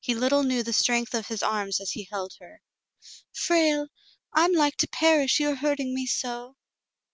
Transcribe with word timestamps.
He 0.00 0.14
little 0.14 0.44
knew 0.44 0.62
the 0.62 0.72
strength 0.72 1.12
of 1.12 1.26
his 1.26 1.42
arms 1.42 1.78
as 1.78 1.90
he 1.90 2.04
held 2.10 2.32
her. 2.40 2.62
"Frale! 3.34 3.88
I 4.32 4.46
am 4.46 4.54
like 4.54 4.78
to 4.78 4.88
perish, 4.88 5.40
you 5.40 5.50
are 5.50 5.54
hurting 5.56 5.94
me 5.94 6.06
so." 6.06 6.56